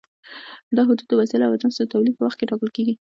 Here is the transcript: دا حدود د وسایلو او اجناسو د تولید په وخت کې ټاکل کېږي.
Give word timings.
دا 0.75 0.81
حدود 0.87 1.07
د 1.09 1.13
وسایلو 1.19 1.47
او 1.47 1.55
اجناسو 1.55 1.79
د 1.83 1.91
تولید 1.93 2.13
په 2.15 2.23
وخت 2.27 2.37
کې 2.39 2.49
ټاکل 2.51 2.69
کېږي. 2.75 2.93